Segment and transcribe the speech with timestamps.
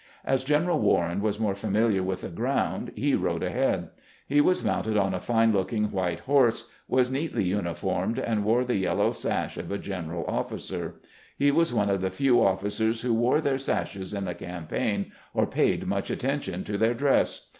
[0.25, 3.89] As General "Warren was more familiar with the ground, he rode ahead.
[4.27, 8.65] He was mounted on a fine look ing white horse, was neatly uniformed, and wore
[8.65, 10.95] the yeUow sash of a general ofi&cer.
[11.37, 15.45] He was one of the few ofl&cers who wore their sashes in a campaign, or
[15.45, 17.41] paid much attention to their dress.